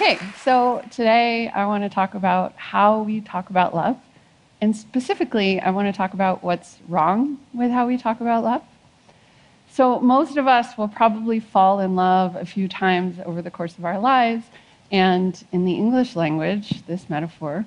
Okay, 0.00 0.16
so 0.44 0.80
today 0.92 1.48
I 1.48 1.66
want 1.66 1.82
to 1.82 1.88
talk 1.88 2.14
about 2.14 2.54
how 2.54 3.02
we 3.02 3.20
talk 3.20 3.50
about 3.50 3.74
love. 3.74 3.96
And 4.60 4.76
specifically, 4.76 5.58
I 5.58 5.70
want 5.70 5.92
to 5.92 5.96
talk 5.96 6.14
about 6.14 6.44
what's 6.44 6.78
wrong 6.86 7.40
with 7.52 7.72
how 7.72 7.88
we 7.88 7.98
talk 7.98 8.20
about 8.20 8.44
love. 8.44 8.62
So, 9.72 9.98
most 9.98 10.36
of 10.36 10.46
us 10.46 10.78
will 10.78 10.86
probably 10.86 11.40
fall 11.40 11.80
in 11.80 11.96
love 11.96 12.36
a 12.36 12.46
few 12.46 12.68
times 12.68 13.18
over 13.26 13.42
the 13.42 13.50
course 13.50 13.76
of 13.76 13.84
our 13.84 13.98
lives. 13.98 14.44
And 14.92 15.44
in 15.50 15.64
the 15.64 15.74
English 15.74 16.14
language, 16.14 16.86
this 16.86 17.10
metaphor, 17.10 17.64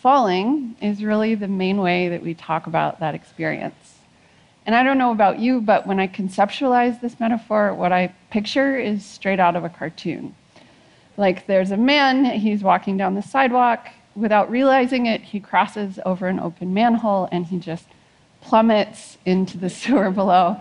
falling 0.00 0.76
is 0.80 1.02
really 1.02 1.34
the 1.34 1.48
main 1.48 1.78
way 1.78 2.08
that 2.08 2.22
we 2.22 2.34
talk 2.34 2.68
about 2.68 3.00
that 3.00 3.16
experience. 3.16 3.98
And 4.64 4.76
I 4.76 4.84
don't 4.84 4.96
know 4.96 5.10
about 5.10 5.40
you, 5.40 5.60
but 5.60 5.88
when 5.88 5.98
I 5.98 6.06
conceptualize 6.06 7.00
this 7.00 7.18
metaphor, 7.18 7.74
what 7.74 7.90
I 7.90 8.14
picture 8.30 8.78
is 8.78 9.04
straight 9.04 9.40
out 9.40 9.56
of 9.56 9.64
a 9.64 9.68
cartoon. 9.68 10.36
Like 11.16 11.46
there's 11.46 11.70
a 11.70 11.76
man, 11.76 12.24
he's 12.24 12.62
walking 12.62 12.96
down 12.96 13.14
the 13.14 13.22
sidewalk. 13.22 13.88
Without 14.16 14.50
realizing 14.50 15.06
it, 15.06 15.22
he 15.22 15.40
crosses 15.40 15.98
over 16.04 16.28
an 16.28 16.40
open 16.40 16.74
manhole 16.74 17.28
and 17.32 17.46
he 17.46 17.58
just 17.58 17.86
plummets 18.40 19.18
into 19.24 19.58
the 19.58 19.70
sewer 19.80 20.10
below. 20.10 20.56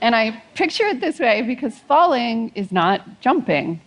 And 0.00 0.14
I 0.14 0.42
picture 0.54 0.86
it 0.86 1.00
this 1.00 1.18
way 1.18 1.42
because 1.42 1.78
falling 1.78 2.52
is 2.54 2.72
not 2.72 3.20
jumping. 3.20 3.80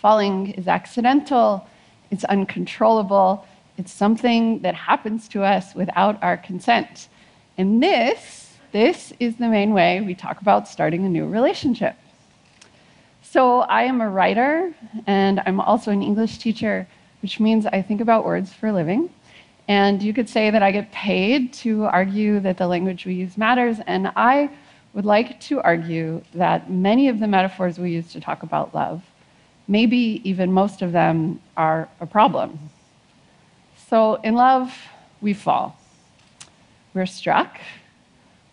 Falling 0.00 0.50
is 0.52 0.68
accidental, 0.68 1.66
it's 2.10 2.24
uncontrollable, 2.24 3.46
it's 3.78 3.92
something 3.92 4.60
that 4.60 4.74
happens 4.74 5.28
to 5.28 5.42
us 5.42 5.74
without 5.74 6.22
our 6.22 6.36
consent. 6.36 7.08
And 7.56 7.82
this, 7.82 8.56
this 8.72 9.12
is 9.20 9.36
the 9.36 9.48
main 9.48 9.72
way 9.72 10.00
we 10.00 10.14
talk 10.14 10.40
about 10.40 10.68
starting 10.68 11.04
a 11.06 11.08
new 11.08 11.26
relationship. 11.26 11.96
So 13.32 13.60
I 13.60 13.84
am 13.84 14.02
a 14.02 14.10
writer 14.10 14.74
and 15.06 15.40
I'm 15.46 15.58
also 15.58 15.90
an 15.90 16.02
English 16.02 16.36
teacher, 16.36 16.86
which 17.22 17.40
means 17.40 17.64
I 17.64 17.80
think 17.80 18.02
about 18.02 18.26
words 18.26 18.52
for 18.52 18.66
a 18.66 18.74
living. 18.74 19.08
And 19.66 20.02
you 20.02 20.12
could 20.12 20.28
say 20.28 20.50
that 20.50 20.62
I 20.62 20.70
get 20.70 20.92
paid 20.92 21.54
to 21.64 21.84
argue 21.84 22.40
that 22.40 22.58
the 22.58 22.66
language 22.66 23.06
we 23.06 23.14
use 23.14 23.38
matters, 23.38 23.78
and 23.86 24.12
I 24.16 24.50
would 24.92 25.06
like 25.06 25.40
to 25.48 25.62
argue 25.62 26.22
that 26.34 26.70
many 26.70 27.08
of 27.08 27.20
the 27.20 27.26
metaphors 27.26 27.78
we 27.78 27.92
use 27.92 28.12
to 28.12 28.20
talk 28.20 28.42
about 28.42 28.74
love, 28.74 29.02
maybe 29.66 30.20
even 30.24 30.52
most 30.52 30.82
of 30.82 30.92
them, 30.92 31.40
are 31.56 31.88
a 32.00 32.06
problem. 32.06 32.58
So 33.88 34.16
in 34.16 34.34
love, 34.34 34.76
we 35.22 35.32
fall. 35.32 35.78
We're 36.92 37.06
struck, 37.06 37.58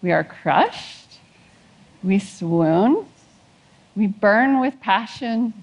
we 0.01 0.13
are 0.13 0.23
crushed, 0.23 1.19
we 2.01 2.17
swoon, 2.17 3.05
we 3.95 4.07
burn 4.07 4.59
with 4.59 4.79
passion. 4.79 5.53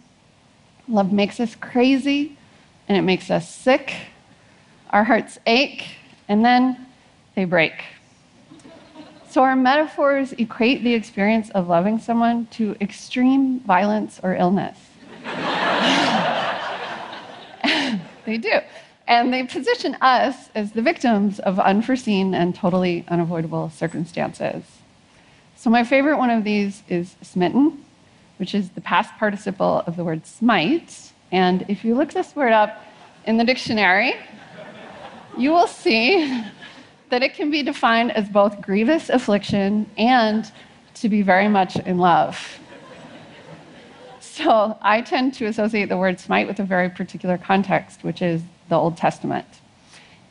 Love 0.88 1.12
makes 1.12 1.40
us 1.40 1.54
crazy 1.54 2.36
and 2.88 2.96
it 2.96 3.02
makes 3.02 3.30
us 3.30 3.52
sick. 3.52 3.94
Our 4.90 5.04
hearts 5.04 5.38
ache 5.46 5.86
and 6.28 6.44
then 6.44 6.86
they 7.34 7.44
break. 7.44 7.72
So, 9.28 9.42
our 9.42 9.56
metaphors 9.56 10.32
equate 10.32 10.82
the 10.82 10.94
experience 10.94 11.50
of 11.50 11.68
loving 11.68 11.98
someone 11.98 12.46
to 12.52 12.74
extreme 12.80 13.60
violence 13.60 14.18
or 14.22 14.34
illness. 14.34 14.78
they 18.24 18.38
do. 18.38 18.60
And 19.06 19.32
they 19.32 19.44
position 19.44 19.96
us 20.00 20.48
as 20.54 20.72
the 20.72 20.80
victims 20.80 21.38
of 21.38 21.60
unforeseen 21.60 22.34
and 22.34 22.54
totally 22.54 23.04
unavoidable 23.08 23.68
circumstances. 23.68 24.64
So, 25.56 25.68
my 25.68 25.84
favorite 25.84 26.16
one 26.16 26.30
of 26.30 26.42
these 26.44 26.82
is 26.88 27.16
smitten, 27.22 27.84
which 28.38 28.54
is 28.54 28.70
the 28.70 28.80
past 28.80 29.14
participle 29.18 29.82
of 29.86 29.96
the 29.96 30.04
word 30.04 30.26
smite. 30.26 31.12
And 31.32 31.64
if 31.68 31.84
you 31.84 31.94
look 31.94 32.12
this 32.12 32.34
word 32.36 32.52
up 32.52 32.84
in 33.26 33.36
the 33.36 33.44
dictionary, 33.44 34.14
you 35.36 35.50
will 35.50 35.66
see 35.66 36.44
that 37.10 37.22
it 37.22 37.34
can 37.34 37.50
be 37.50 37.62
defined 37.62 38.12
as 38.12 38.28
both 38.28 38.60
grievous 38.60 39.10
affliction 39.10 39.88
and 39.96 40.50
to 40.94 41.08
be 41.08 41.22
very 41.22 41.48
much 41.48 41.76
in 41.76 41.98
love. 41.98 42.58
So 44.20 44.76
I 44.82 45.00
tend 45.00 45.32
to 45.34 45.46
associate 45.46 45.88
the 45.88 45.96
word 45.96 46.20
smite 46.20 46.46
with 46.46 46.60
a 46.60 46.64
very 46.64 46.90
particular 46.90 47.38
context, 47.38 48.04
which 48.04 48.20
is 48.20 48.42
the 48.68 48.76
Old 48.76 48.96
Testament. 48.96 49.46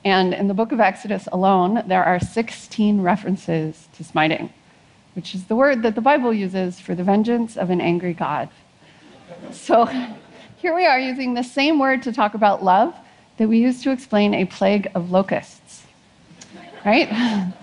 And 0.03 0.33
in 0.35 0.47
the 0.47 0.53
book 0.53 0.71
of 0.71 0.79
Exodus 0.79 1.27
alone, 1.31 1.83
there 1.87 2.03
are 2.03 2.19
16 2.19 3.01
references 3.01 3.87
to 3.93 4.03
smiting, 4.03 4.53
which 5.15 5.33
is 5.33 5.45
the 5.45 5.55
word 5.55 5.81
that 5.83 5.95
the 5.95 6.01
Bible 6.01 6.33
uses 6.33 6.79
for 6.79 6.95
the 6.95 7.03
vengeance 7.03 7.57
of 7.57 7.69
an 7.69 7.81
angry 7.81 8.13
God. 8.13 8.49
So 9.51 9.85
here 10.57 10.75
we 10.75 10.85
are 10.85 10.99
using 10.99 11.33
the 11.33 11.43
same 11.43 11.79
word 11.79 12.03
to 12.03 12.11
talk 12.11 12.33
about 12.33 12.63
love 12.63 12.93
that 13.37 13.47
we 13.47 13.59
use 13.59 13.83
to 13.83 13.91
explain 13.91 14.33
a 14.33 14.45
plague 14.45 14.89
of 14.95 15.11
locusts 15.11 15.65
right? 16.85 17.09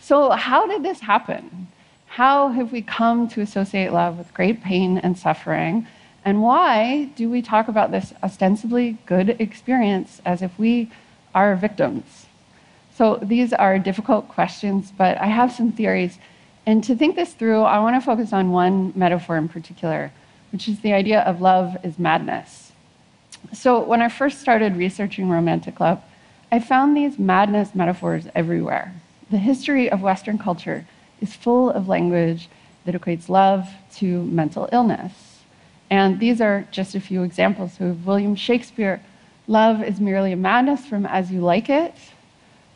So, 0.00 0.30
how 0.30 0.66
did 0.66 0.84
this 0.84 1.00
happen? 1.00 1.66
How 2.06 2.48
have 2.48 2.72
we 2.72 2.80
come 2.80 3.28
to 3.28 3.42
associate 3.42 3.92
love 3.92 4.16
with 4.16 4.32
great 4.32 4.62
pain 4.62 4.96
and 4.96 5.18
suffering? 5.18 5.86
And 6.24 6.40
why 6.40 7.10
do 7.14 7.28
we 7.28 7.42
talk 7.42 7.68
about 7.68 7.90
this 7.90 8.14
ostensibly 8.22 8.96
good 9.04 9.36
experience 9.38 10.22
as 10.24 10.40
if 10.40 10.58
we 10.58 10.90
are 11.34 11.54
victims? 11.56 12.24
So, 12.94 13.16
these 13.20 13.52
are 13.52 13.78
difficult 13.78 14.28
questions, 14.28 14.94
but 14.96 15.18
I 15.18 15.26
have 15.26 15.52
some 15.52 15.72
theories. 15.72 16.18
And 16.68 16.84
to 16.84 16.94
think 16.94 17.16
this 17.16 17.32
through, 17.32 17.62
I 17.62 17.78
want 17.78 17.96
to 17.96 18.04
focus 18.04 18.30
on 18.34 18.52
one 18.52 18.92
metaphor 18.94 19.38
in 19.38 19.48
particular, 19.48 20.12
which 20.52 20.68
is 20.68 20.80
the 20.80 20.92
idea 20.92 21.22
of 21.22 21.40
love 21.40 21.78
is 21.82 21.98
madness. 21.98 22.72
So, 23.54 23.82
when 23.82 24.02
I 24.02 24.10
first 24.10 24.42
started 24.42 24.76
researching 24.76 25.30
romantic 25.30 25.80
love, 25.80 26.02
I 26.52 26.58
found 26.58 26.94
these 26.94 27.18
madness 27.18 27.74
metaphors 27.74 28.26
everywhere. 28.34 28.92
The 29.30 29.38
history 29.38 29.90
of 29.90 30.02
Western 30.02 30.36
culture 30.36 30.84
is 31.22 31.32
full 31.32 31.70
of 31.70 31.88
language 31.88 32.50
that 32.84 32.94
equates 32.94 33.30
love 33.30 33.66
to 33.94 34.24
mental 34.24 34.68
illness. 34.70 35.40
And 35.88 36.20
these 36.20 36.38
are 36.38 36.68
just 36.70 36.94
a 36.94 37.00
few 37.00 37.22
examples. 37.22 37.78
So, 37.78 37.96
William 38.04 38.36
Shakespeare, 38.36 39.00
love 39.46 39.82
is 39.82 40.00
merely 40.00 40.32
a 40.32 40.36
madness 40.36 40.84
from 40.84 41.06
As 41.06 41.32
You 41.32 41.40
Like 41.40 41.70
It. 41.70 41.94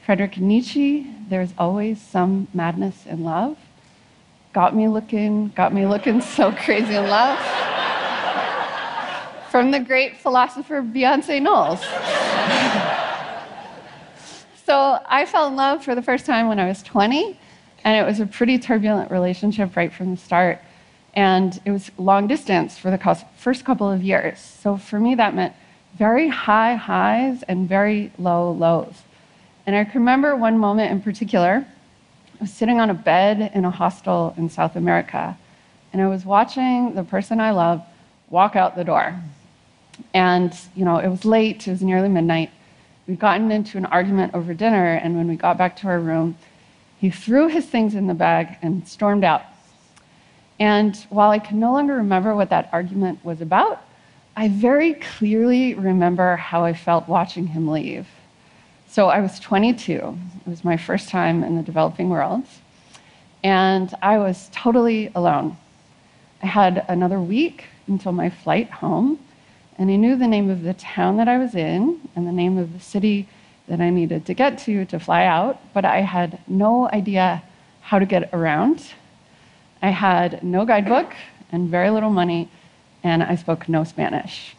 Friedrich 0.07 0.39
Nietzsche, 0.39 1.15
there's 1.29 1.53
always 1.59 2.01
some 2.01 2.49
madness 2.55 3.05
in 3.05 3.23
love. 3.23 3.59
Got 4.53 4.77
me 4.77 4.89
looking, 4.89 5.49
got 5.49 5.73
me 5.73 5.87
looking 5.87 6.21
so 6.37 6.53
crazy 6.53 6.95
in 6.95 7.09
love. 7.09 7.39
From 9.51 9.71
the 9.71 9.81
great 9.81 10.17
philosopher 10.17 10.83
Beyonce 10.83 11.41
Knowles. 11.43 11.85
So 14.65 15.01
I 15.07 15.27
fell 15.27 15.49
in 15.49 15.57
love 15.57 15.85
for 15.85 15.97
the 15.97 16.03
first 16.03 16.25
time 16.25 16.47
when 16.47 16.61
I 16.61 16.69
was 16.69 16.83
20, 16.85 17.37
and 17.85 17.97
it 17.99 18.09
was 18.09 18.21
a 18.21 18.27
pretty 18.27 18.59
turbulent 18.59 19.11
relationship 19.11 19.77
right 19.77 19.93
from 19.93 20.13
the 20.13 20.17
start. 20.17 20.61
And 21.15 21.61
it 21.65 21.73
was 21.73 21.91
long 21.99 22.29
distance 22.29 22.79
for 22.79 22.91
the 22.91 23.25
first 23.37 23.65
couple 23.65 23.91
of 23.91 24.03
years. 24.03 24.39
So 24.39 24.77
for 24.77 25.01
me, 25.01 25.17
that 25.17 25.35
meant 25.35 25.53
very 25.99 26.29
high 26.29 26.77
highs 26.77 27.43
and 27.43 27.69
very 27.69 28.13
low 28.19 28.53
lows. 28.53 29.03
And 29.67 29.75
I 29.75 29.85
can 29.85 30.01
remember 30.01 30.37
one 30.37 30.59
moment 30.59 30.93
in 30.93 31.03
particular. 31.03 31.67
I 32.43 32.45
was 32.45 32.53
sitting 32.53 32.81
on 32.81 32.91
a 32.91 32.95
bed 32.95 33.53
in 33.55 33.65
a 33.65 33.71
hostel 33.71 34.35
in 34.37 34.51
South 34.51 34.75
America, 34.75 35.39
and 35.93 36.03
I 36.03 36.09
was 36.09 36.25
watching 36.25 36.93
the 36.97 37.05
person 37.05 37.39
I 37.39 37.53
love 37.53 37.85
walk 38.31 38.57
out 38.57 38.75
the 38.75 38.83
door. 38.83 39.15
And, 40.13 40.53
you 40.75 40.85
know, 40.85 40.99
it 40.99 41.07
was 41.07 41.25
late, 41.25 41.69
it 41.69 41.71
was 41.71 41.83
nearly 41.83 42.09
midnight, 42.09 42.51
We'd 43.07 43.21
gotten 43.21 43.53
into 43.53 43.79
an 43.79 43.87
argument 43.87 44.35
over 44.35 44.55
dinner, 44.55 44.95
and 44.95 45.17
when 45.17 45.29
we 45.29 45.37
got 45.37 45.57
back 45.57 45.77
to 45.77 45.87
our 45.87 46.01
room, 46.01 46.37
he 46.99 47.11
threw 47.11 47.47
his 47.47 47.65
things 47.65 47.95
in 47.95 48.09
the 48.09 48.15
bag 48.15 48.59
and 48.61 48.89
stormed 48.89 49.23
out. 49.23 49.45
And 50.59 50.97
while 51.11 51.31
I 51.31 51.39
can 51.39 51.61
no 51.61 51.73
longer 51.73 51.95
remember 51.95 52.35
what 52.35 52.51
that 52.51 52.71
argument 52.73 53.25
was 53.25 53.41
about, 53.41 53.85
I 54.37 54.49
very 54.49 54.95
clearly 54.95 55.75
remember 55.75 56.35
how 56.35 56.65
I 56.65 56.75
felt 56.75 57.07
watching 57.07 57.47
him 57.47 57.69
leave. 57.69 58.09
So 58.93 59.09
I 59.09 59.21
was 59.21 59.41
22. 59.41 59.95
It 59.95 60.51
was 60.51 60.65
my 60.65 60.77
first 60.77 61.09
time 61.09 61.43
in 61.45 61.57
the 61.57 61.63
developing 61.63 62.11
world. 62.11 62.45
And 63.43 63.91
I 64.03 64.19
was 64.19 64.51
totally 64.53 65.11
alone. 65.15 65.57
I 66.43 66.47
had 66.49 66.85
another 66.91 67.19
week 67.19 67.65
until 67.87 68.13
my 68.13 68.29
flight 68.29 68.69
home. 68.71 69.19
And 69.79 69.91
I 69.91 69.97
knew 69.97 70.15
the 70.15 70.29
name 70.29 70.51
of 70.51 70.63
the 70.63 70.75
town 70.75 71.17
that 71.17 71.27
I 71.27 71.39
was 71.39 71.55
in 71.55 72.07
and 72.15 72.27
the 72.27 72.33
name 72.33 72.59
of 72.59 72.75
the 72.75 72.81
city 72.81 73.31
that 73.67 73.81
I 73.81 73.89
needed 73.89 74.27
to 74.27 74.35
get 74.35 74.59
to 74.67 74.85
to 74.85 75.01
fly 75.01 75.25
out, 75.25 75.59
but 75.73 75.87
I 75.87 76.03
had 76.03 76.39
no 76.47 76.91
idea 76.91 77.43
how 77.81 77.99
to 77.99 78.05
get 78.05 78.29
around. 78.35 78.93
I 79.81 79.89
had 79.89 80.43
no 80.43 80.67
guidebook 80.67 81.15
and 81.51 81.71
very 81.71 81.89
little 81.89 82.11
money, 82.11 82.51
and 83.03 83.23
I 83.23 83.37
spoke 83.37 83.71
no 83.71 83.85
Spanish. 83.85 84.55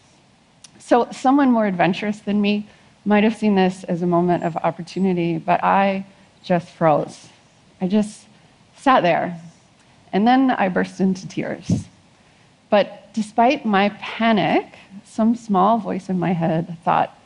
So, 0.80 1.07
someone 1.12 1.51
more 1.51 1.68
adventurous 1.68 2.18
than 2.21 2.41
me 2.41 2.68
might 3.06 3.24
have 3.24 3.36
seen 3.36 3.56
this 3.56 3.84
as 3.84 4.02
a 4.02 4.08
moment 4.08 4.44
of 4.44 4.56
opportunity, 4.58 5.38
but 5.38 5.64
I 5.64 6.06
just 6.44 6.70
froze. 6.70 7.30
I 7.82 7.88
just 7.88 8.26
sat 8.78 9.02
there, 9.02 9.40
and 10.12 10.28
then 10.28 10.52
I 10.52 10.70
burst 10.70 11.00
into 11.00 11.28
tears. 11.28 11.86
But 12.70 13.14
despite 13.14 13.66
my 13.66 13.90
panic, 14.00 14.76
some 15.04 15.36
small 15.36 15.78
voice 15.78 16.10
in 16.10 16.18
my 16.18 16.34
head 16.34 16.78
thought, 16.84 17.18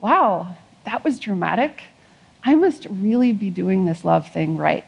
wow, 0.00 0.56
that 0.84 1.04
was 1.04 1.18
dramatic. 1.18 1.82
I 2.42 2.54
must 2.54 2.86
really 2.90 3.32
be 3.32 3.50
doing 3.50 3.84
this 3.84 4.04
love 4.04 4.28
thing 4.30 4.56
right. 4.56 4.84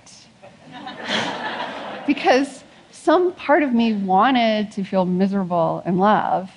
because 2.06 2.64
some 2.90 3.32
part 3.32 3.62
of 3.62 3.72
me 3.72 3.94
wanted 3.94 4.72
to 4.72 4.84
feel 4.84 5.04
miserable 5.04 5.82
in 5.86 5.98
love. 5.98 6.50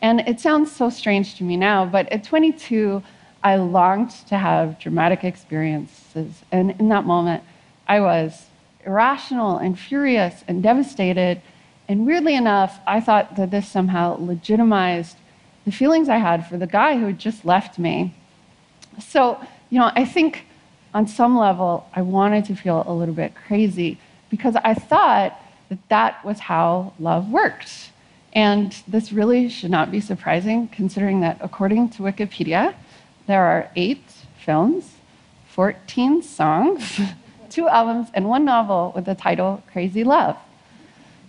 And 0.00 0.20
it 0.20 0.40
sounds 0.40 0.72
so 0.72 0.90
strange 0.90 1.36
to 1.36 1.44
me 1.44 1.56
now, 1.56 1.84
but 1.84 2.10
at 2.10 2.24
22, 2.24 3.02
I 3.42 3.56
longed 3.56 4.10
to 4.28 4.38
have 4.38 4.78
dramatic 4.78 5.24
experiences. 5.24 6.42
And 6.52 6.72
in 6.80 6.88
that 6.90 7.04
moment, 7.04 7.42
I 7.88 8.00
was 8.00 8.46
irrational 8.84 9.58
and 9.58 9.78
furious 9.78 10.44
and 10.46 10.62
devastated. 10.62 11.42
And 11.88 12.06
weirdly 12.06 12.34
enough, 12.34 12.78
I 12.86 13.00
thought 13.00 13.36
that 13.36 13.50
this 13.50 13.68
somehow 13.68 14.16
legitimized 14.18 15.16
the 15.64 15.72
feelings 15.72 16.08
I 16.08 16.18
had 16.18 16.46
for 16.46 16.56
the 16.56 16.66
guy 16.66 16.98
who 16.98 17.06
had 17.06 17.18
just 17.18 17.44
left 17.44 17.78
me. 17.78 18.14
So, 19.00 19.40
you 19.70 19.78
know, 19.78 19.90
I 19.94 20.04
think 20.04 20.46
on 20.94 21.06
some 21.06 21.36
level, 21.36 21.88
I 21.94 22.02
wanted 22.02 22.44
to 22.46 22.54
feel 22.54 22.84
a 22.86 22.92
little 22.92 23.14
bit 23.14 23.34
crazy 23.34 23.98
because 24.30 24.56
I 24.56 24.74
thought 24.74 25.40
that 25.68 25.78
that 25.88 26.24
was 26.24 26.38
how 26.40 26.92
love 26.98 27.30
worked. 27.30 27.90
And 28.34 28.74
this 28.88 29.12
really 29.12 29.48
should 29.48 29.70
not 29.70 29.90
be 29.90 30.00
surprising, 30.00 30.68
considering 30.68 31.20
that 31.20 31.38
according 31.40 31.90
to 31.90 32.02
Wikipedia, 32.02 32.74
there 33.26 33.44
are 33.44 33.70
eight 33.76 34.04
films, 34.44 34.92
14 35.50 36.22
songs, 36.22 37.00
two 37.50 37.68
albums, 37.68 38.08
and 38.14 38.28
one 38.28 38.44
novel 38.44 38.92
with 38.94 39.04
the 39.04 39.14
title 39.14 39.62
Crazy 39.72 40.04
Love. 40.04 40.36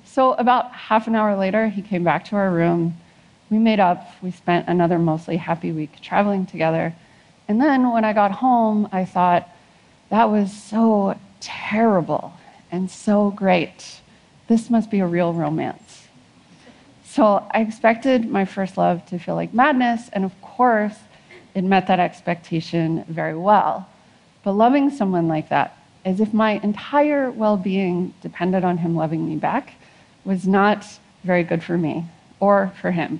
So, 0.05 0.33
about 0.33 0.71
half 0.71 1.07
an 1.07 1.15
hour 1.15 1.35
later, 1.35 1.67
he 1.67 1.81
came 1.81 2.03
back 2.03 2.25
to 2.25 2.35
our 2.35 2.51
room. 2.51 2.97
We 3.49 3.57
made 3.57 3.79
up. 3.79 4.07
We 4.21 4.31
spent 4.31 4.67
another 4.67 4.99
mostly 4.99 5.37
happy 5.37 5.71
week 5.71 6.01
traveling 6.01 6.45
together. 6.45 6.93
And 7.47 7.59
then 7.61 7.91
when 7.91 8.05
I 8.05 8.13
got 8.13 8.31
home, 8.31 8.87
I 8.91 9.05
thought, 9.05 9.49
that 10.09 10.29
was 10.29 10.53
so 10.53 11.17
terrible 11.39 12.33
and 12.71 12.89
so 12.89 13.31
great. 13.31 14.01
This 14.47 14.69
must 14.69 14.91
be 14.91 14.99
a 14.99 15.07
real 15.07 15.33
romance. 15.33 16.07
So 17.03 17.45
I 17.51 17.61
expected 17.61 18.29
my 18.29 18.45
first 18.45 18.77
love 18.77 19.05
to 19.07 19.19
feel 19.19 19.35
like 19.35 19.53
madness, 19.53 20.09
and 20.13 20.23
of 20.25 20.39
course, 20.41 20.95
it 21.55 21.63
met 21.63 21.87
that 21.87 21.99
expectation 21.99 23.05
very 23.07 23.35
well. 23.35 23.87
But 24.43 24.53
loving 24.53 24.89
someone 24.89 25.27
like 25.27 25.49
that, 25.49 25.77
as 26.03 26.19
if 26.19 26.33
my 26.33 26.59
entire 26.63 27.31
well 27.31 27.57
being 27.57 28.13
depended 28.21 28.63
on 28.63 28.79
him 28.79 28.95
loving 28.95 29.27
me 29.27 29.35
back, 29.35 29.73
was 30.25 30.47
not 30.47 30.85
very 31.23 31.43
good 31.43 31.63
for 31.63 31.77
me 31.77 32.05
or 32.39 32.73
for 32.81 32.91
him. 32.91 33.19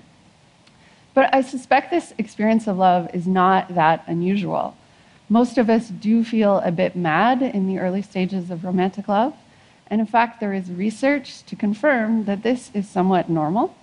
But 1.14 1.34
I 1.34 1.42
suspect 1.42 1.92
this 1.92 2.14
experience 2.18 2.68
of 2.68 2.78
love 2.78 3.10
is 3.14 3.28
not 3.28 3.76
that 3.76 4.04
unusual. 4.08 4.76
Most 5.30 5.58
of 5.58 5.70
us 5.70 5.90
do 5.90 6.24
feel 6.24 6.58
a 6.60 6.72
bit 6.72 6.96
mad 6.96 7.42
in 7.42 7.68
the 7.68 7.80
early 7.80 8.02
stages 8.02 8.50
of 8.50 8.64
romantic 8.64 9.08
love. 9.08 9.34
And 9.88 10.02
in 10.02 10.08
fact, 10.08 10.40
there 10.40 10.54
is 10.54 10.72
research 10.72 11.44
to 11.44 11.56
confirm 11.56 12.26
that 12.26 12.44
this 12.44 12.72
is 12.74 12.90
somewhat 12.90 13.30
normal 13.30 13.76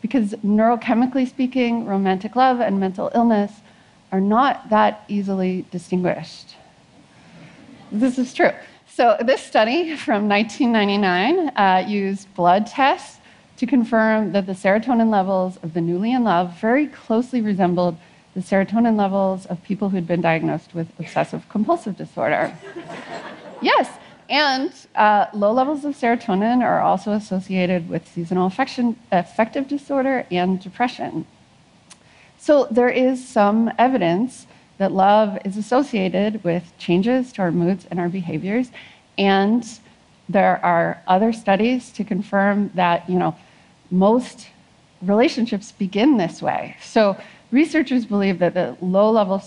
because 0.00 0.34
neurochemically 0.44 1.28
speaking, 1.28 1.86
romantic 1.86 2.36
love 2.36 2.60
and 2.60 2.78
mental 2.78 3.10
illness 3.14 3.52
are 4.12 4.20
not 4.20 4.70
that 4.70 5.04
easily 5.08 5.64
distinguished. 5.70 6.56
This 7.92 8.18
is 8.18 8.34
true. 8.34 8.52
So, 8.86 9.16
this 9.24 9.40
study 9.40 9.96
from 9.96 10.28
1999 10.28 11.50
uh, 11.56 11.84
used 11.86 12.34
blood 12.34 12.66
tests 12.66 13.20
to 13.58 13.66
confirm 13.66 14.32
that 14.32 14.46
the 14.46 14.52
serotonin 14.52 15.10
levels 15.10 15.56
of 15.62 15.74
the 15.74 15.80
newly 15.80 16.12
in 16.12 16.24
love 16.24 16.58
very 16.60 16.86
closely 16.86 17.40
resembled 17.40 17.96
the 18.34 18.40
serotonin 18.40 18.96
levels 18.96 19.46
of 19.46 19.62
people 19.64 19.88
who'd 19.90 20.06
been 20.06 20.20
diagnosed 20.20 20.74
with 20.74 20.88
obsessive 20.98 21.48
compulsive 21.48 21.96
disorder. 21.96 22.56
yes, 23.62 23.88
and 24.28 24.72
uh, 24.94 25.26
low 25.32 25.52
levels 25.52 25.84
of 25.84 25.96
serotonin 25.96 26.62
are 26.62 26.80
also 26.80 27.12
associated 27.12 27.88
with 27.88 28.06
seasonal 28.06 28.46
affection, 28.46 28.96
affective 29.10 29.66
disorder 29.66 30.26
and 30.30 30.60
depression. 30.60 31.26
So 32.38 32.66
there 32.70 32.88
is 32.88 33.26
some 33.26 33.70
evidence 33.78 34.46
that 34.78 34.92
love 34.92 35.38
is 35.44 35.56
associated 35.56 36.42
with 36.44 36.72
changes 36.78 37.32
to 37.32 37.42
our 37.42 37.50
moods 37.50 37.86
and 37.90 37.98
our 37.98 38.08
behaviors. 38.08 38.70
And 39.18 39.68
there 40.28 40.64
are 40.64 41.02
other 41.06 41.32
studies 41.32 41.90
to 41.92 42.04
confirm 42.04 42.70
that, 42.74 43.08
you 43.10 43.18
know, 43.18 43.36
most 43.90 44.48
relationships 45.02 45.72
begin 45.72 46.16
this 46.16 46.40
way. 46.40 46.76
So 46.82 47.16
researchers 47.50 48.06
believe 48.06 48.38
that 48.38 48.54
the 48.54 48.76
low 48.80 49.10
level 49.10 49.42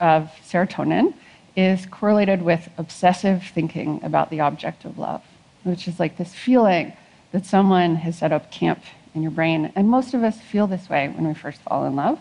of 0.00 0.30
serotonin 0.48 1.14
is 1.54 1.86
correlated 1.86 2.42
with 2.42 2.68
obsessive 2.78 3.42
thinking 3.54 4.02
about 4.02 4.30
the 4.30 4.40
object 4.40 4.84
of 4.84 4.98
love, 4.98 5.22
which 5.64 5.86
is 5.86 6.00
like 6.00 6.16
this 6.16 6.34
feeling 6.34 6.94
that 7.32 7.44
someone 7.44 7.96
has 7.96 8.18
set 8.18 8.32
up 8.32 8.50
camp 8.50 8.82
in 9.14 9.22
your 9.22 9.30
brain. 9.30 9.72
And 9.74 9.88
most 9.88 10.14
of 10.14 10.22
us 10.22 10.40
feel 10.40 10.66
this 10.66 10.88
way 10.88 11.08
when 11.08 11.26
we 11.26 11.34
first 11.34 11.60
fall 11.62 11.84
in 11.84 11.96
love. 11.96 12.18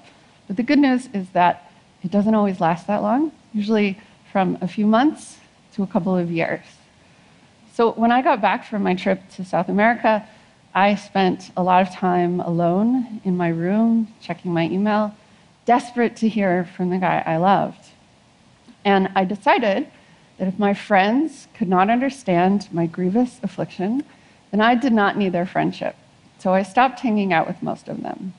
But 0.48 0.58
the 0.58 0.64
good 0.64 0.80
news 0.80 1.08
is 1.14 1.30
that 1.30 1.72
it 2.04 2.12
doesn't 2.12 2.36
always 2.36 2.60
last 2.60 2.88
that 2.88 3.02
long, 3.02 3.32
usually 3.54 4.00
from 4.32 4.58
a 4.62 4.68
few 4.68 4.86
months 4.86 5.38
to 5.74 5.84
a 5.84 5.88
couple 5.88 6.16
of 6.18 6.32
years. 6.32 6.66
So 7.74 7.92
when 7.92 8.12
I 8.12 8.22
got 8.22 8.42
back 8.42 8.66
from 8.66 8.84
my 8.84 8.96
trip 8.96 9.22
to 9.36 9.46
South 9.46 9.70
America, 9.70 10.28
I 10.74 10.96
spent 10.96 11.52
a 11.56 11.64
lot 11.64 11.82
of 11.82 11.94
time 11.94 12.40
alone 12.40 13.22
in 13.24 13.36
my 13.36 13.50
room, 13.50 14.08
checking 14.22 14.54
my 14.54 14.66
email, 14.66 15.16
desperate 15.66 16.16
to 16.18 16.30
hear 16.30 16.66
from 16.76 16.90
the 16.90 16.98
guy 16.98 17.24
I 17.26 17.38
loved. 17.38 17.90
And 18.84 19.10
I 19.16 19.26
decided 19.26 19.88
that 20.38 20.48
if 20.48 20.58
my 20.58 20.74
friends 20.74 21.48
could 21.54 21.68
not 21.68 21.90
understand 21.90 22.68
my 22.72 22.88
grievous 22.88 23.40
affliction, 23.44 24.04
then 24.50 24.60
I 24.60 24.76
did 24.76 24.92
not 24.92 25.18
need 25.18 25.34
their 25.34 25.46
friendship. 25.46 25.96
So 26.42 26.56
I 26.56 26.64
stopped 26.64 27.02
hanging 27.02 27.32
out 27.34 27.48
with 27.48 27.62
most 27.62 27.88
of 27.88 28.02
them. 28.02 28.34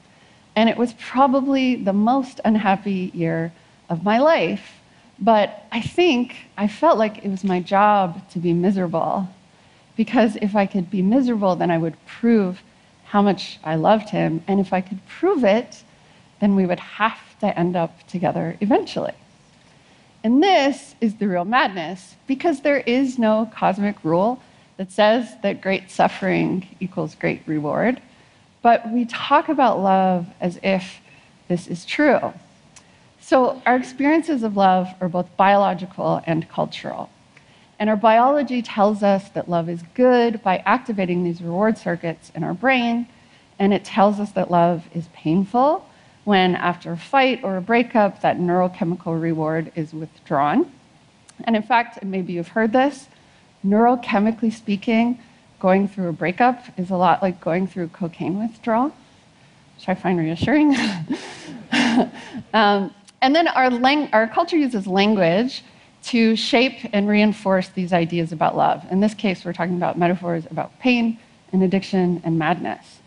And 0.56 0.68
it 0.68 0.76
was 0.76 0.92
probably 0.94 1.76
the 1.76 1.92
most 1.92 2.40
unhappy 2.44 3.12
year 3.14 3.52
of 3.88 4.02
my 4.02 4.18
life. 4.18 4.80
But 5.20 5.64
I 5.70 5.80
think 5.80 6.34
I 6.58 6.66
felt 6.66 6.98
like 6.98 7.24
it 7.24 7.28
was 7.28 7.44
my 7.44 7.60
job 7.60 8.28
to 8.30 8.40
be 8.40 8.52
miserable. 8.52 9.28
Because 9.96 10.34
if 10.42 10.56
I 10.56 10.66
could 10.66 10.90
be 10.90 11.00
miserable, 11.00 11.54
then 11.54 11.70
I 11.70 11.78
would 11.78 11.94
prove 12.04 12.60
how 13.04 13.22
much 13.22 13.60
I 13.62 13.76
loved 13.76 14.08
him. 14.08 14.42
And 14.48 14.58
if 14.58 14.72
I 14.72 14.80
could 14.80 15.06
prove 15.06 15.44
it, 15.44 15.84
then 16.40 16.56
we 16.56 16.66
would 16.66 16.80
have 16.80 17.20
to 17.38 17.56
end 17.56 17.76
up 17.76 18.04
together 18.08 18.56
eventually. 18.60 19.14
And 20.24 20.42
this 20.42 20.96
is 21.00 21.14
the 21.14 21.28
real 21.28 21.44
madness 21.44 22.16
because 22.26 22.62
there 22.62 22.78
is 22.78 23.16
no 23.16 23.48
cosmic 23.54 24.02
rule 24.02 24.42
that 24.82 24.90
says 24.90 25.36
that 25.44 25.60
great 25.60 25.92
suffering 25.92 26.66
equals 26.80 27.14
great 27.14 27.40
reward. 27.46 28.02
But 28.62 28.90
we 28.90 29.04
talk 29.04 29.48
about 29.48 29.78
love 29.78 30.26
as 30.40 30.58
if 30.60 30.98
this 31.46 31.68
is 31.68 31.84
true. 31.84 32.34
So, 33.20 33.62
our 33.64 33.76
experiences 33.76 34.42
of 34.42 34.56
love 34.56 34.88
are 35.00 35.08
both 35.08 35.36
biological 35.36 36.20
and 36.26 36.48
cultural. 36.48 37.10
And 37.78 37.88
our 37.88 37.96
biology 37.96 38.60
tells 38.60 39.04
us 39.04 39.28
that 39.28 39.48
love 39.48 39.68
is 39.68 39.84
good 39.94 40.42
by 40.42 40.58
activating 40.66 41.22
these 41.22 41.40
reward 41.40 41.78
circuits 41.78 42.32
in 42.34 42.42
our 42.42 42.54
brain. 42.54 43.06
And 43.60 43.72
it 43.72 43.84
tells 43.84 44.18
us 44.18 44.32
that 44.32 44.50
love 44.50 44.88
is 44.92 45.06
painful 45.14 45.86
when, 46.24 46.56
after 46.56 46.90
a 46.90 46.96
fight 46.96 47.44
or 47.44 47.56
a 47.56 47.62
breakup, 47.62 48.20
that 48.22 48.36
neurochemical 48.36 49.22
reward 49.22 49.70
is 49.76 49.94
withdrawn. 49.94 50.72
And 51.44 51.54
in 51.54 51.62
fact, 51.62 52.02
maybe 52.02 52.32
you've 52.32 52.48
heard 52.48 52.72
this, 52.72 53.06
neurochemically 53.64 54.52
speaking, 54.52 55.18
going 55.60 55.86
through 55.86 56.08
a 56.08 56.12
breakup 56.12 56.64
is 56.78 56.90
a 56.90 56.96
lot 56.96 57.22
like 57.22 57.40
going 57.40 57.66
through 57.66 57.88
cocaine 57.88 58.38
withdrawal, 58.38 58.92
which 59.76 59.88
I 59.88 59.94
find 59.94 60.18
reassuring. 60.18 60.74
um, 62.52 62.92
and 63.20 63.34
then 63.34 63.46
our, 63.48 63.70
our 64.12 64.26
culture 64.26 64.56
uses 64.56 64.86
language 64.86 65.62
to 66.04 66.34
shape 66.34 66.78
and 66.92 67.08
reinforce 67.08 67.68
these 67.68 67.92
ideas 67.92 68.32
about 68.32 68.56
love. 68.56 68.84
In 68.90 69.00
this 69.00 69.14
case, 69.14 69.44
we're 69.44 69.52
talking 69.52 69.76
about 69.76 69.96
metaphors 69.96 70.46
about 70.50 70.76
pain 70.80 71.18
and 71.52 71.62
addiction 71.62 72.20
and 72.24 72.38
madness. 72.38 72.98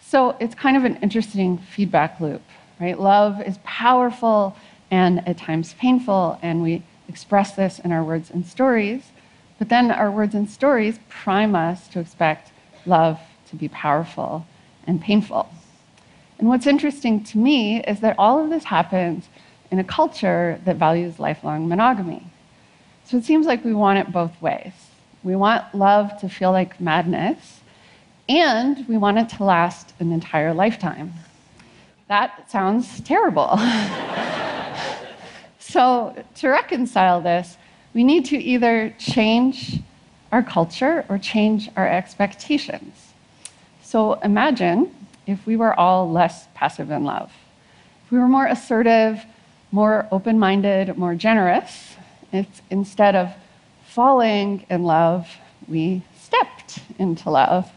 So 0.00 0.36
it's 0.40 0.54
kind 0.54 0.76
of 0.76 0.84
an 0.84 0.96
interesting 1.02 1.58
feedback 1.58 2.20
loop, 2.20 2.42
right? 2.80 2.98
Love 2.98 3.42
is 3.42 3.58
powerful 3.64 4.56
and 4.90 5.26
at 5.28 5.36
times 5.36 5.74
painful, 5.74 6.38
and 6.40 6.62
we 6.62 6.82
express 7.08 7.52
this 7.52 7.78
in 7.80 7.92
our 7.92 8.04
words 8.04 8.30
and 8.30 8.46
stories. 8.46 9.02
But 9.58 9.68
then 9.68 9.90
our 9.90 10.10
words 10.10 10.34
and 10.34 10.48
stories 10.48 10.98
prime 11.08 11.54
us 11.54 11.88
to 11.88 12.00
expect 12.00 12.52
love 12.86 13.20
to 13.50 13.56
be 13.56 13.68
powerful 13.68 14.46
and 14.86 15.00
painful. 15.00 15.48
And 16.38 16.48
what's 16.48 16.66
interesting 16.66 17.24
to 17.24 17.38
me 17.38 17.82
is 17.82 18.00
that 18.00 18.14
all 18.18 18.42
of 18.42 18.50
this 18.50 18.64
happens 18.64 19.28
in 19.70 19.78
a 19.78 19.84
culture 19.84 20.60
that 20.64 20.76
values 20.76 21.18
lifelong 21.18 21.68
monogamy. 21.68 22.24
So 23.04 23.16
it 23.16 23.24
seems 23.24 23.46
like 23.46 23.64
we 23.64 23.74
want 23.74 23.98
it 23.98 24.12
both 24.12 24.40
ways. 24.40 24.72
We 25.22 25.34
want 25.34 25.74
love 25.74 26.18
to 26.20 26.28
feel 26.28 26.52
like 26.52 26.80
madness, 26.80 27.60
And 28.28 28.86
we 28.86 28.98
want 28.98 29.18
it 29.18 29.30
to 29.30 29.44
last 29.44 29.94
an 30.00 30.12
entire 30.12 30.52
lifetime. 30.52 31.14
That 32.08 32.50
sounds 32.50 33.00
terrible. 33.00 33.58
so, 35.58 36.14
to 36.36 36.48
reconcile 36.48 37.22
this, 37.22 37.56
we 37.94 38.04
need 38.04 38.26
to 38.26 38.36
either 38.36 38.94
change 38.98 39.80
our 40.30 40.42
culture 40.42 41.04
or 41.08 41.18
change 41.18 41.70
our 41.76 41.88
expectations. 41.88 43.12
So, 43.82 44.14
imagine 44.14 44.94
if 45.26 45.46
we 45.46 45.56
were 45.56 45.78
all 45.78 46.10
less 46.10 46.46
passive 46.54 46.90
in 46.90 47.04
love. 47.04 47.32
If 48.04 48.12
we 48.12 48.18
were 48.18 48.28
more 48.28 48.46
assertive, 48.46 49.24
more 49.72 50.06
open 50.10 50.38
minded, 50.38 50.96
more 50.96 51.14
generous, 51.14 51.96
it's 52.32 52.62
instead 52.70 53.14
of 53.14 53.30
falling 53.86 54.64
in 54.70 54.84
love, 54.84 55.28
we 55.66 56.02
stepped 56.20 56.80
into 56.98 57.30
love. 57.30 57.70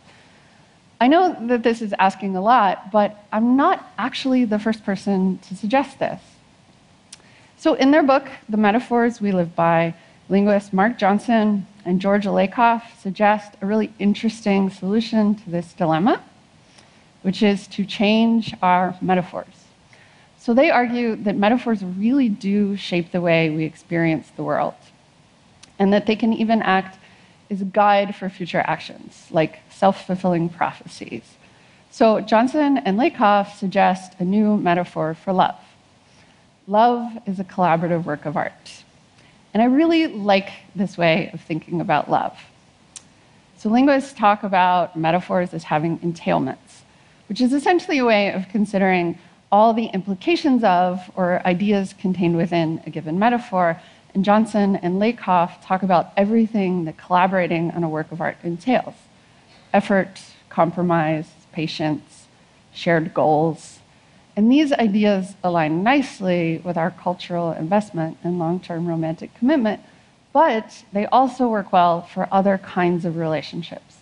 I 0.99 1.07
know 1.07 1.35
that 1.47 1.63
this 1.63 1.81
is 1.81 1.93
asking 1.97 2.35
a 2.35 2.41
lot, 2.41 2.91
but 2.91 3.25
I'm 3.31 3.55
not 3.55 3.91
actually 3.97 4.45
the 4.45 4.59
first 4.59 4.85
person 4.85 5.39
to 5.47 5.55
suggest 5.55 5.99
this. 5.99 6.21
So, 7.61 7.75
in 7.75 7.91
their 7.91 8.01
book, 8.01 8.27
The 8.49 8.57
Metaphors 8.57 9.21
We 9.21 9.31
Live 9.31 9.55
By, 9.55 9.93
linguists 10.29 10.73
Mark 10.73 10.97
Johnson 10.97 11.67
and 11.85 12.01
George 12.01 12.25
Lakoff 12.25 12.81
suggest 12.99 13.53
a 13.61 13.67
really 13.67 13.93
interesting 13.99 14.71
solution 14.71 15.35
to 15.35 15.47
this 15.51 15.71
dilemma, 15.73 16.23
which 17.21 17.43
is 17.43 17.67
to 17.67 17.85
change 17.85 18.55
our 18.63 18.97
metaphors. 18.99 19.65
So, 20.39 20.55
they 20.55 20.71
argue 20.71 21.15
that 21.17 21.37
metaphors 21.37 21.83
really 21.83 22.29
do 22.29 22.75
shape 22.77 23.11
the 23.11 23.21
way 23.21 23.51
we 23.51 23.63
experience 23.63 24.31
the 24.35 24.43
world, 24.43 24.73
and 25.77 25.93
that 25.93 26.07
they 26.07 26.15
can 26.15 26.33
even 26.33 26.63
act 26.63 26.97
as 27.51 27.61
a 27.61 27.65
guide 27.65 28.15
for 28.15 28.27
future 28.27 28.63
actions, 28.65 29.27
like 29.29 29.59
self 29.69 30.07
fulfilling 30.07 30.49
prophecies. 30.49 31.35
So, 31.91 32.21
Johnson 32.21 32.79
and 32.79 32.97
Lakoff 32.97 33.55
suggest 33.55 34.13
a 34.17 34.25
new 34.25 34.57
metaphor 34.57 35.13
for 35.13 35.31
love. 35.31 35.59
Love 36.71 37.17
is 37.25 37.37
a 37.37 37.43
collaborative 37.43 38.05
work 38.05 38.25
of 38.25 38.37
art. 38.37 38.83
And 39.53 39.61
I 39.61 39.65
really 39.65 40.07
like 40.07 40.51
this 40.73 40.97
way 40.97 41.29
of 41.33 41.41
thinking 41.41 41.81
about 41.81 42.09
love. 42.09 42.39
So, 43.57 43.67
linguists 43.67 44.13
talk 44.13 44.43
about 44.43 44.95
metaphors 44.95 45.53
as 45.53 45.65
having 45.65 45.99
entailments, 45.99 46.83
which 47.27 47.41
is 47.41 47.51
essentially 47.51 47.97
a 47.97 48.05
way 48.05 48.31
of 48.31 48.47
considering 48.47 49.19
all 49.51 49.73
the 49.73 49.87
implications 49.87 50.63
of 50.63 51.11
or 51.17 51.45
ideas 51.45 51.93
contained 51.99 52.37
within 52.37 52.81
a 52.85 52.89
given 52.89 53.19
metaphor 53.19 53.81
and 54.13 54.23
Johnson 54.23 54.77
and 54.77 55.01
Lakoff 55.01 55.51
talk 55.61 55.83
about 55.83 56.13
everything 56.15 56.85
that 56.85 56.95
collaborating 56.97 57.71
on 57.71 57.83
a 57.83 57.89
work 57.89 58.13
of 58.13 58.21
art 58.21 58.37
entails 58.43 58.95
effort, 59.73 60.21
compromise, 60.47 61.27
patience, 61.51 62.27
shared 62.73 63.13
goals. 63.13 63.80
And 64.35 64.51
these 64.51 64.71
ideas 64.71 65.35
align 65.43 65.83
nicely 65.83 66.61
with 66.63 66.77
our 66.77 66.91
cultural 66.91 67.51
investment 67.51 68.17
in 68.23 68.39
long 68.39 68.59
term 68.59 68.87
romantic 68.87 69.33
commitment, 69.35 69.81
but 70.31 70.83
they 70.93 71.05
also 71.07 71.47
work 71.47 71.73
well 71.73 72.01
for 72.01 72.27
other 72.31 72.57
kinds 72.57 73.05
of 73.05 73.17
relationships 73.17 73.97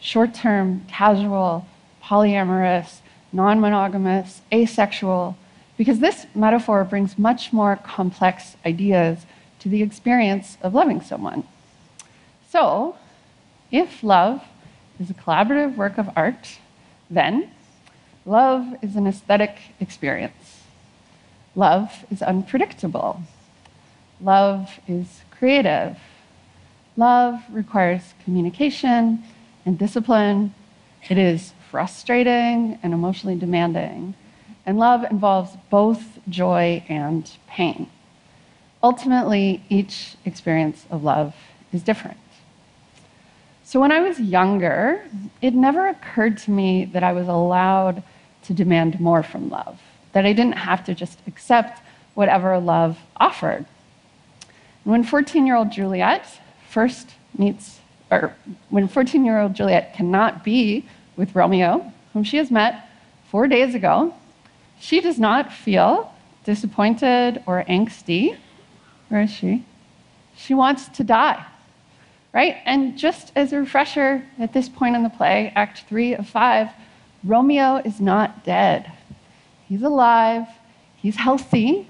short 0.00 0.32
term, 0.32 0.82
casual, 0.88 1.66
polyamorous, 2.02 3.00
non 3.32 3.60
monogamous, 3.60 4.40
asexual, 4.52 5.36
because 5.76 6.00
this 6.00 6.26
metaphor 6.34 6.84
brings 6.84 7.18
much 7.18 7.52
more 7.52 7.76
complex 7.76 8.56
ideas 8.64 9.26
to 9.58 9.68
the 9.68 9.82
experience 9.82 10.56
of 10.62 10.74
loving 10.74 11.00
someone. 11.00 11.44
So, 12.48 12.96
if 13.70 14.02
love 14.02 14.42
is 14.98 15.10
a 15.10 15.14
collaborative 15.14 15.76
work 15.76 15.98
of 15.98 16.10
art, 16.16 16.58
then 17.08 17.50
love 18.24 18.76
is 18.82 18.96
an 18.96 19.06
aesthetic 19.06 19.56
experience. 19.80 20.62
Love 21.54 22.04
is 22.10 22.22
unpredictable. 22.22 23.22
Love 24.20 24.78
is 24.86 25.22
creative. 25.30 25.98
Love 26.96 27.40
requires 27.50 28.14
communication 28.24 29.22
and 29.64 29.78
discipline. 29.78 30.54
It 31.08 31.18
is 31.18 31.52
frustrating 31.70 32.78
and 32.82 32.92
emotionally 32.92 33.36
demanding. 33.38 34.14
And 34.66 34.78
love 34.78 35.04
involves 35.10 35.56
both 35.70 36.18
joy 36.28 36.84
and 36.88 37.30
pain. 37.48 37.88
Ultimately, 38.82 39.62
each 39.68 40.16
experience 40.24 40.86
of 40.90 41.02
love 41.02 41.34
is 41.72 41.82
different. 41.82 42.18
So 43.70 43.78
when 43.78 43.92
I 43.92 44.00
was 44.00 44.18
younger, 44.18 45.00
it 45.40 45.54
never 45.54 45.86
occurred 45.86 46.38
to 46.38 46.50
me 46.50 46.86
that 46.86 47.04
I 47.04 47.12
was 47.12 47.28
allowed 47.28 48.02
to 48.42 48.52
demand 48.52 48.98
more 48.98 49.22
from 49.22 49.48
love, 49.48 49.80
that 50.10 50.26
I 50.26 50.32
didn't 50.32 50.58
have 50.58 50.84
to 50.86 50.92
just 50.92 51.20
accept 51.28 51.80
whatever 52.14 52.58
love 52.58 52.98
offered. 53.18 53.64
And 54.84 54.92
when 54.92 55.04
14 55.04 55.46
year 55.46 55.54
old 55.54 55.70
Juliet 55.70 56.26
first 56.68 57.10
meets, 57.38 57.78
or 58.10 58.34
when 58.70 58.88
14 58.88 59.24
year 59.24 59.38
old 59.38 59.54
Juliet 59.54 59.94
cannot 59.94 60.42
be 60.42 60.84
with 61.16 61.36
Romeo, 61.36 61.92
whom 62.12 62.24
she 62.24 62.38
has 62.38 62.50
met 62.50 62.88
four 63.30 63.46
days 63.46 63.76
ago, 63.76 64.12
she 64.80 65.00
does 65.00 65.20
not 65.20 65.52
feel 65.52 66.12
disappointed 66.42 67.40
or 67.46 67.62
angsty. 67.68 68.36
Where 69.10 69.22
is 69.22 69.30
she? 69.30 69.64
She 70.36 70.54
wants 70.54 70.88
to 70.88 71.04
die, 71.04 71.46
right? 72.32 72.56
And 72.64 72.96
just 72.96 73.32
as 73.34 73.52
a 73.52 73.58
refresher, 73.58 74.24
at 74.38 74.52
this 74.52 74.68
point 74.68 74.96
in 74.96 75.02
the 75.02 75.10
play, 75.10 75.52
Act 75.56 75.84
Three 75.88 76.14
of 76.14 76.28
Five, 76.28 76.68
Romeo 77.24 77.76
is 77.76 78.00
not 78.00 78.44
dead. 78.44 78.90
He's 79.68 79.82
alive, 79.82 80.46
he's 80.96 81.16
healthy, 81.16 81.88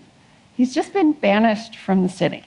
he's 0.57 0.75
just 0.75 0.93
been 0.93 1.13
banished 1.13 1.77
from 1.77 2.03
the 2.03 2.09
city. 2.09 2.45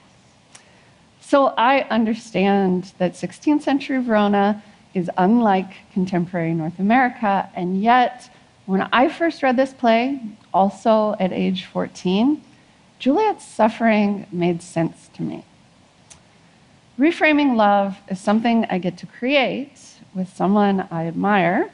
So 1.20 1.46
I 1.56 1.82
understand 1.82 2.92
that 2.98 3.14
16th 3.14 3.62
century 3.62 4.02
Verona 4.02 4.62
is 4.92 5.10
unlike 5.16 5.72
contemporary 5.92 6.54
North 6.54 6.78
America, 6.78 7.48
and 7.56 7.80
yet, 7.80 8.30
when 8.66 8.82
I 8.92 9.08
first 9.08 9.42
read 9.42 9.56
this 9.56 9.72
play, 9.72 10.20
also 10.52 11.16
at 11.18 11.32
age 11.32 11.64
14, 11.64 12.42
Juliet's 12.98 13.44
suffering 13.44 14.26
made 14.30 14.62
sense 14.62 15.10
to 15.14 15.22
me. 15.22 15.44
Reframing 16.98 17.56
love 17.56 17.98
is 18.08 18.20
something 18.20 18.66
I 18.70 18.78
get 18.78 18.98
to 18.98 19.06
create 19.06 19.80
with 20.14 20.32
someone 20.32 20.86
I 20.92 21.06
admire 21.06 21.72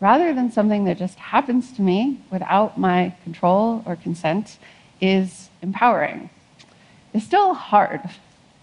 rather 0.00 0.32
than 0.32 0.50
something 0.50 0.84
that 0.84 0.96
just 0.96 1.18
happens 1.18 1.72
to 1.72 1.82
me 1.82 2.22
without 2.30 2.78
my 2.78 3.14
control 3.22 3.82
or 3.84 3.96
consent 3.96 4.56
is 4.98 5.50
empowering. 5.60 6.30
It's 7.12 7.26
still 7.26 7.52
hard. 7.52 8.00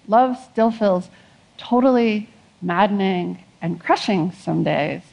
Love 0.08 0.36
still 0.52 0.72
feels 0.72 1.10
totally 1.58 2.28
maddening 2.60 3.44
and 3.62 3.80
crushing 3.80 4.32
some 4.32 4.64
days. 4.64 5.04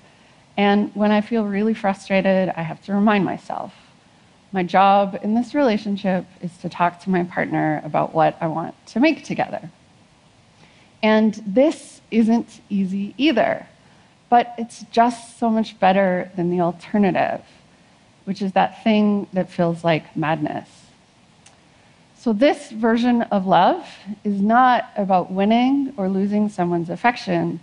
And 0.57 0.91
when 0.95 1.13
I 1.13 1.21
feel 1.21 1.45
really 1.45 1.75
frustrated, 1.75 2.51
I 2.57 2.63
have 2.63 2.83
to 2.87 2.95
remind 2.95 3.27
myself 3.27 3.75
my 4.51 4.63
job 4.63 5.19
in 5.23 5.35
this 5.35 5.55
relationship 5.55 6.25
is 6.41 6.57
to 6.59 6.71
talk 6.71 7.01
to 7.01 7.11
my 7.11 7.25
partner 7.25 7.83
about 7.85 8.15
what 8.15 8.39
I 8.41 8.47
want 8.47 8.75
to 8.87 9.01
make 9.01 9.25
together. 9.25 9.71
And 11.03 11.35
this 11.47 12.01
isn't 12.11 12.61
easy 12.69 13.15
either, 13.17 13.67
but 14.29 14.55
it's 14.59 14.85
just 14.91 15.39
so 15.39 15.49
much 15.51 15.79
better 15.81 16.31
than 16.37 16.51
the 16.51 16.61
alternative, 16.61 17.43
which 18.25 18.43
is 18.43 18.53
that 18.53 18.85
thing 18.85 19.27
that 19.33 19.51
feels 19.51 19.83
like 19.83 20.15
madness. 20.17 20.69
So, 22.19 22.35
this 22.35 22.71
version 22.71 23.23
of 23.23 23.47
love 23.47 23.89
is 24.25 24.43
not 24.43 24.91
about 24.95 25.33
winning 25.33 25.95
or 25.97 26.11
losing 26.11 26.51
someone's 26.51 26.91
affection. 26.91 27.61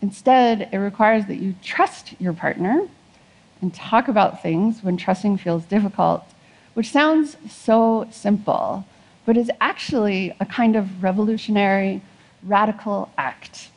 Instead, 0.00 0.70
it 0.72 0.78
requires 0.78 1.26
that 1.26 1.36
you 1.36 1.54
trust 1.62 2.14
your 2.18 2.32
partner 2.32 2.88
and 3.60 3.74
talk 3.74 4.08
about 4.08 4.42
things 4.42 4.82
when 4.82 4.96
trusting 4.96 5.36
feels 5.36 5.64
difficult, 5.64 6.24
which 6.72 6.90
sounds 6.90 7.36
so 7.50 8.08
simple, 8.10 8.86
but 9.26 9.36
is 9.36 9.50
actually 9.60 10.34
a 10.40 10.46
kind 10.46 10.74
of 10.74 11.02
revolutionary, 11.02 12.00
radical 12.42 13.10
act. 13.16 13.70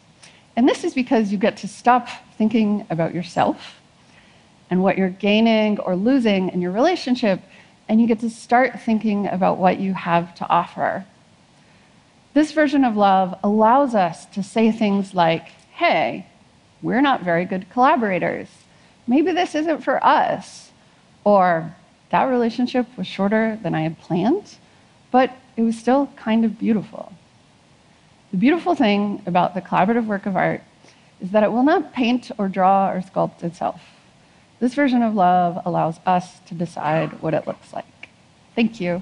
And 0.55 0.67
this 0.67 0.83
is 0.83 0.93
because 0.93 1.31
you 1.31 1.37
get 1.37 1.57
to 1.57 1.67
stop 1.67 2.07
thinking 2.37 2.85
about 2.89 3.13
yourself 3.13 3.79
and 4.69 4.81
what 4.81 4.97
you're 4.97 5.09
gaining 5.09 5.79
or 5.79 5.95
losing 5.95 6.49
in 6.49 6.61
your 6.61 6.71
relationship, 6.71 7.41
and 7.87 8.01
you 8.01 8.07
get 8.07 8.19
to 8.19 8.29
start 8.29 8.81
thinking 8.81 9.27
about 9.27 9.57
what 9.57 9.79
you 9.79 9.93
have 9.93 10.33
to 10.35 10.47
offer. 10.47 11.05
This 12.33 12.51
version 12.51 12.83
of 12.83 12.97
love 12.97 13.37
allows 13.43 13.93
us 13.93 14.25
to 14.27 14.41
say 14.41 14.71
things 14.71 15.13
like, 15.13 15.49
hey, 15.73 16.25
we're 16.81 17.01
not 17.01 17.23
very 17.23 17.45
good 17.45 17.69
collaborators 17.69 18.47
maybe 19.07 19.31
this 19.31 19.55
isn't 19.55 19.83
for 19.83 20.03
us. 20.03 20.71
Or 21.23 21.75
that 22.11 22.23
relationship 22.23 22.85
was 22.97 23.07
shorter 23.07 23.59
than 23.61 23.73
I 23.73 23.81
had 23.81 23.99
planned, 23.99 24.55
but 25.11 25.31
it 25.57 25.61
was 25.61 25.77
still 25.77 26.07
kind 26.15 26.45
of 26.45 26.59
beautiful. 26.59 27.11
The 28.35 28.39
beautiful 28.39 28.75
thing 28.75 29.23
about 29.27 29.53
the 29.53 29.61
collaborative 29.61 30.07
work 30.07 30.25
of 30.25 30.35
art 30.35 30.61
is 31.21 31.31
that 31.31 31.43
it 31.43 31.53
will 31.53 31.63
not 31.63 31.93
paint 31.93 32.31
or 32.37 32.49
draw 32.49 32.91
or 32.91 32.99
sculpt 32.99 33.43
itself. 33.43 33.79
This 34.59 34.73
version 34.73 35.01
of 35.01 35.15
love 35.15 35.61
allows 35.65 36.01
us 36.05 36.41
to 36.47 36.53
decide 36.53 37.21
what 37.21 37.33
it 37.33 37.47
looks 37.47 37.71
like. 37.71 38.09
Thank 38.53 38.81
you. 38.81 39.01